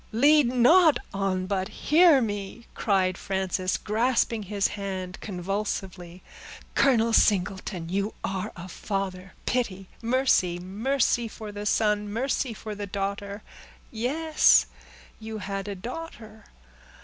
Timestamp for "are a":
8.23-8.67